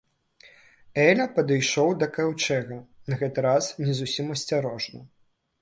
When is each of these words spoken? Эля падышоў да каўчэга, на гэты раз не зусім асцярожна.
Эля 1.07 1.27
падышоў 1.35 1.93
да 2.03 2.09
каўчэга, 2.17 2.79
на 3.13 3.21
гэты 3.23 3.47
раз 3.49 3.71
не 3.85 3.93
зусім 4.03 4.35
асцярожна. 4.39 4.99